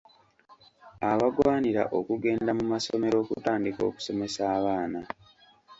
[1.11, 4.99] Abagwanira okugenda mu masomero okutandika okusomesa abaana.